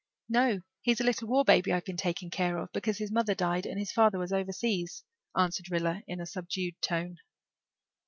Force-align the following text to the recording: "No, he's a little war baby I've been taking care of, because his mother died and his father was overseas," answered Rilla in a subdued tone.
"No, 0.29 0.61
he's 0.81 0.99
a 0.99 1.03
little 1.03 1.27
war 1.27 1.45
baby 1.45 1.71
I've 1.71 1.85
been 1.85 1.95
taking 1.95 2.31
care 2.31 2.57
of, 2.57 2.71
because 2.73 2.97
his 2.97 3.11
mother 3.11 3.35
died 3.35 3.67
and 3.67 3.77
his 3.77 3.91
father 3.91 4.17
was 4.17 4.33
overseas," 4.33 5.03
answered 5.37 5.69
Rilla 5.69 6.01
in 6.07 6.19
a 6.19 6.25
subdued 6.25 6.81
tone. 6.81 7.17